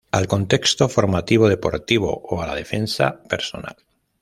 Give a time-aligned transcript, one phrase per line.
[0.17, 3.75] Al contexto formativo, deportivo, o a la defensa personal.